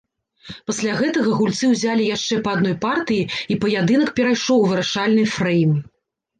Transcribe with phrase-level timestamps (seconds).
[0.69, 5.81] Пасля гэтага гульцы ўзялі яшчэ па адной партыі і паядынак перайшоў у вырашальны фрэйм.